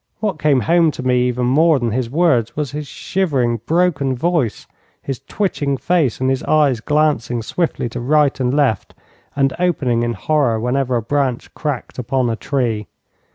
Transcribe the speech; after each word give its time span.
What 0.19 0.39
came 0.39 0.61
home 0.61 0.89
to 0.93 1.03
me 1.03 1.27
even 1.27 1.45
more 1.45 1.77
than 1.77 1.91
his 1.91 2.09
words 2.09 2.55
was 2.55 2.71
his 2.71 2.87
shivering, 2.87 3.57
broken 3.67 4.15
voice, 4.15 4.65
his 4.99 5.19
twitching 5.27 5.77
face, 5.77 6.19
and 6.19 6.27
his 6.27 6.41
eyes 6.45 6.79
glancing 6.79 7.43
swiftly 7.43 7.87
to 7.89 7.99
right 7.99 8.39
and 8.39 8.51
left, 8.51 8.95
and 9.35 9.53
opening 9.59 10.01
in 10.01 10.13
horror 10.13 10.59
whenever 10.59 10.95
a 10.95 11.03
branch 11.03 11.53
cracked 11.53 11.99
upon 11.99 12.31
a 12.31 12.35
tree. 12.35 12.87